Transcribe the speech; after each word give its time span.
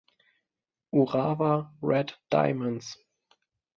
Urawa 0.95 1.69
Red 1.79 2.15
Diamonds 2.31 2.97